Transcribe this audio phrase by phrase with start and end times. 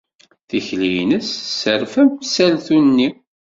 [0.49, 3.09] Tikli-nnes tesserfa amsaltu-nni.